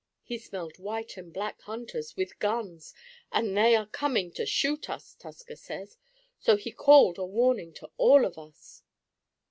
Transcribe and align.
"He 0.23 0.39
smelled 0.39 0.79
white 0.79 1.15
and 1.17 1.31
black 1.31 1.61
hunters, 1.61 2.15
with 2.17 2.39
guns, 2.39 2.95
and 3.31 3.55
they 3.55 3.75
are 3.75 3.85
coming 3.85 4.31
to 4.31 4.47
shoot 4.47 4.89
us, 4.89 5.13
Tusker 5.13 5.55
says. 5.55 5.99
So 6.39 6.55
he 6.55 6.71
called 6.71 7.19
a 7.19 7.23
warning 7.23 7.71
to 7.73 7.91
all 7.99 8.25
of 8.25 8.35
us." 8.35 8.81